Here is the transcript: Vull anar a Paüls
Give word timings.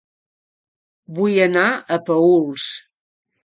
Vull 1.19 1.37
anar 1.45 1.67
a 1.69 2.01
Paüls 2.11 2.69